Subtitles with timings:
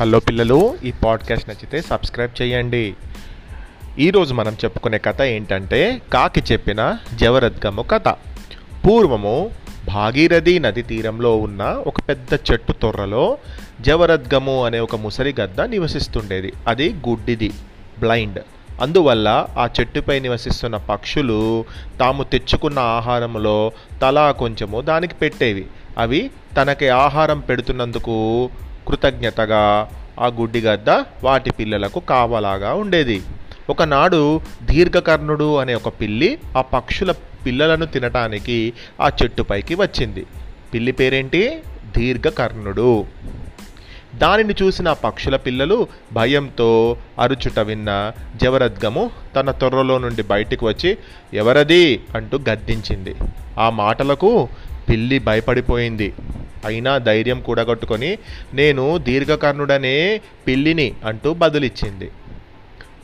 [0.00, 2.94] Hello పిల్లలు ఈ podcast నచ్చితే సబ్స్క్రైబ్ చేయండి.
[3.98, 8.08] ఈరోజు మనం చెప్పుకునే కథ ఏంటంటే కాకి చెప్పిన జవరద్గము కథ.
[8.86, 9.50] పూర్వము
[9.88, 13.38] భాగీరథి నది తీరంలో ఉన్న ఒక పెద్ద చెట్టు తొర్రలో
[13.80, 16.52] జవరద్గము అనే ఒక ముసలి గద్ద నివసిస్తుండేది.
[16.66, 17.52] అది గుడ్డిది
[17.98, 18.42] బ్లైండ్.
[18.80, 21.64] అందువల్ల ఆ చెట్టుపై నివసిస్తున్న పక్షులు
[22.00, 25.66] తాము తెచ్చుకున్న ఆహారంలో తలా కొంచెము దానికి పెట్టేవి.
[25.98, 28.50] అవి తనకి ఆహారం పెడుతున్నందుకు
[28.88, 29.90] కృతజ్ఞతగా
[30.20, 30.90] ఆ గుడ్డిగద్ద
[31.24, 33.22] వాటి పిల్లలకు కావలాగా ఉండేది.
[33.70, 37.12] ఒకనాడు దీర్ఘకర్ణుడు అనే ఒక పిల్లి ఆ పక్షుల
[37.46, 40.26] పిల్లలను తినటానికి ఆ చెట్టుపైకి వచ్చింది.
[40.74, 41.62] పిల్లి పేరేంటి?
[41.96, 43.06] దీర్ఘకర్ణుడు.
[44.14, 48.12] దానిని చూసిన పక్షుల పిల్లలు భయంతో అరుచుట విన్న
[48.42, 50.98] జవరద్గము తన తొర్రలో నుండి బయటికి వచ్చి
[51.34, 52.00] ఎవరది?
[52.14, 53.14] అంటూ గద్దించింది.
[53.58, 54.48] ఆ మాటలకు
[54.88, 56.14] పిల్లి భయపడిపోయింది.
[56.64, 58.18] అయినా ధైర్యం కూడగట్టుకొని
[58.54, 62.10] నేను దీర్ఘకర్ణుడనే పిల్లిని అంటూ బదులిచ్చింది.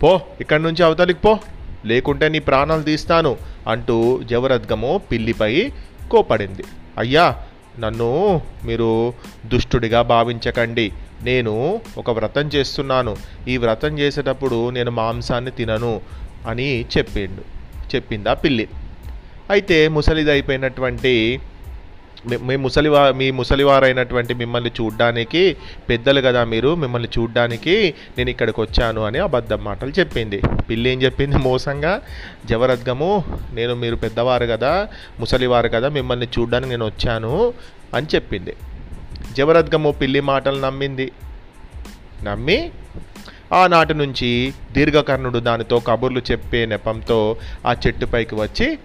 [0.02, 1.38] పో ఇక్కడి నుంచి అవతలికి పో
[1.84, 3.36] లేకుంటే నీ ప్రాణాలు తీస్తాను
[3.68, 5.72] అంటూ జవరద్గము పిల్లిపై
[6.10, 6.64] కోపడింది.
[6.98, 7.36] అయ్యా
[7.78, 9.14] నన్ను మీరు
[9.46, 10.92] దుష్టుడిగా భావించకండి.
[11.22, 13.16] నేను ఒక వ్రతం చేస్తున్నాను.
[13.48, 16.00] ఈ వ్రతం చేసేటప్పుడు నేను మాంసాన్ని తినను
[16.46, 17.42] అని చెప్పిండు
[17.94, 18.68] చెప్పిందా పిల్లి.
[19.50, 21.40] అయితే ముసలిది అయిపోయినటువంటి
[22.30, 25.56] మీ- ముసలివా మీ ముసలివారైనటువంటి మిమ్మల్ని చూడ్డానికి
[25.88, 30.42] పెద్దలు కదా మీరు మిమ్మల్ని చూడ్డానికి నేను ఇక్కడికి వచ్చాను అని అబద్ధం మాటలు చెప్పింది.
[30.70, 31.36] పిల్లి ఏం చెప్పింది?
[31.36, 32.02] మోసంగా
[32.46, 34.88] జవరద్గము నేను మీరు పెద్దవారు కదా
[35.20, 37.54] ముసలివారు కదా మిమ్మల్ని చూడ్డానికి నేను వచ్చాను
[37.94, 38.56] అని చెప్పింది.
[39.36, 41.12] జవరద్గము పిల్లి మాటలు నమ్మింది.
[42.24, 42.70] నమ్మి
[43.52, 47.36] ఆనాటి నుంచి దీర్ఘకర్ణుడు దానితో కబుర్లు చెప్పే నెపంతో
[47.66, 48.78] ఆ చెట్టుపైకి వచ్చి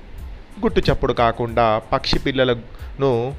[0.62, 3.34] గుట్టు చప్పుడు కాకుండా పక్షి పిల్లలను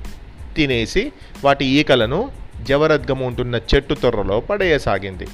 [0.57, 1.13] తినేసి
[1.45, 2.31] వాటి ఈకలను
[2.63, 5.27] జవరద్గము ఉంటున్న చెట్టు తొర్రలో పడేయసాగింది.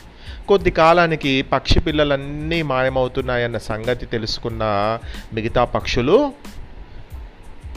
[0.49, 4.62] కొద్ది కాలానికి పక్షి పిల్లలన్నీ మాయమవుతున్నాయన్న సంగతి తెలుసుకున్న
[5.34, 6.33] మిగతా పక్షులు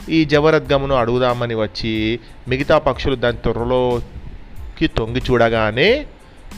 [0.08, 6.06] ఈ జవరద్గమును అడుగుదామని వచ్చి మిగతా పక్షులు దాని తొర్రలోకి తొంగి చూడగానే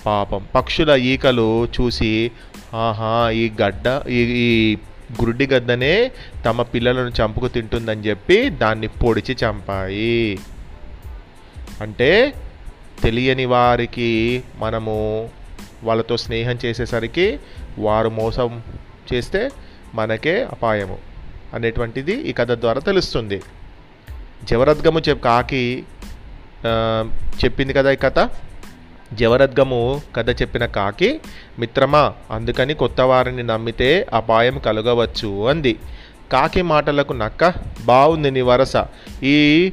[0.07, 2.31] పాపం పక్షుల ఈకలు చూసి
[2.75, 4.77] ఆహా ఈ గడ్డ ఈ ఈ
[5.19, 5.95] గురుడి గద్దనే
[6.47, 10.23] తమ పిల్లలను చంపుకు తింటుందని చెప్పి దాన్ని పొడిచి చంపాయి.
[11.85, 12.11] అంటే
[13.03, 14.11] తెలియని వారికి
[14.57, 14.95] మనము
[15.83, 17.27] వాళ్ళతో స్నేహం చేసేసరికి
[17.79, 18.51] వారు మోసం
[19.11, 19.43] చేస్తే
[19.99, 20.99] మనకే అపాయము
[21.55, 23.39] అనేటువంటిది ఈ కథ ద్వారా తెలుస్తుంది.
[24.51, 25.65] జవరద్గము చెప్ కాకి
[27.43, 28.19] చెప్పింది కదా ఈ కథ?
[29.13, 31.21] జవరద్గము కథ చెప్పిన కాకి
[31.59, 35.79] మిత్రమా అందుకని కొత్త వారిని నమ్మితే అపాయం కలగవచ్చు అంది.
[36.33, 37.55] కాకి మాటలకు నక్క
[37.85, 38.73] బాగుంది నీ వరస.
[39.23, 39.73] ఈ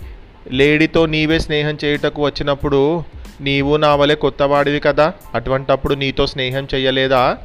[0.51, 3.03] లేడీతో నీవే స్నేహం చేయుటకు వచ్చినప్పుడు
[3.41, 5.13] నీవు నా వలె కొత్తవాడివి కదా?
[5.35, 7.37] అటువంటప్పుడు నీతో స్నేహం చేయలేదా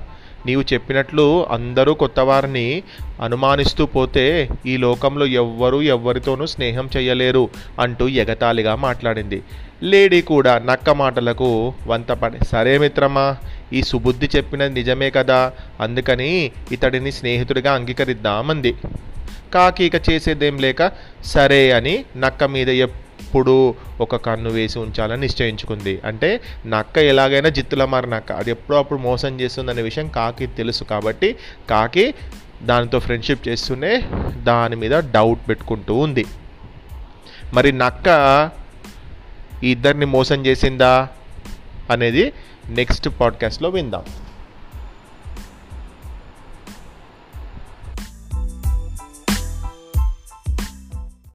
[0.46, 2.82] నీవు చెప్పినట్లు అందరూ కొత్తవారిని
[3.22, 7.48] అనుమానిస్తూ పోతే ఈ లోకంలో ఎవ్వరూ ఎవ్వరితోనూ స్నేహం చేయలేరు
[7.80, 9.42] అంటూ ఎగతాళిగా మాట్లాడింది.
[9.82, 13.36] లేడీ కూడా నక్క మాటలకు వంతపడి సరే మిత్రమా
[13.72, 18.74] ఈ సుబుద్ధి చెప్పినది నిజమే కదా అందుకని ఇతడిని స్నేహితుడిగా అంగీకరిద్దామంది.
[19.54, 20.92] కాకి ఇక చేసేదేం లేక
[21.24, 26.00] సరే అని నక్క మీద ఎప్పుడు ఒక కన్ను వేసి ఉంచాలని నిశ్చయించుకుంది.
[26.04, 31.36] అంటే నక్క ఎలాగైనా జిత్తుల మారి నక్క అది ఎప్పుడో అప్పుడు మోసం చేస్తుందనే విషయం కాకి తెలుసు కాబట్టి
[31.70, 32.14] కాకి
[32.62, 34.02] దానితో ఫ్రెండ్షిప్ చేస్తూనే
[34.42, 36.24] దాని మీద డౌట్ పెట్టుకుంటూ ఉంది.
[37.54, 38.08] మరి నక్క
[39.64, 41.08] ఈ ఇద్దరిని మోసం చేసిందా
[41.90, 42.32] అనేది
[42.68, 44.04] నెక్స్ట్ పాడ్కాస్ట్లో విందాం.